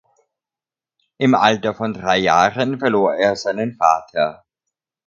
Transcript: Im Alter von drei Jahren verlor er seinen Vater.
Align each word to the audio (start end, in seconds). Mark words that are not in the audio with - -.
Im 1.19 1.35
Alter 1.35 1.75
von 1.75 1.93
drei 1.93 2.17
Jahren 2.17 2.79
verlor 2.79 3.13
er 3.13 3.35
seinen 3.35 3.75
Vater. 3.75 4.43